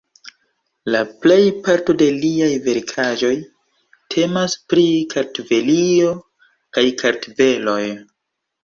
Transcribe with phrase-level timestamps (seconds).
[0.93, 3.31] La plejparto de liaj verkaĵoj
[4.17, 7.81] temas pri Kartvelio kaj la kartveloj.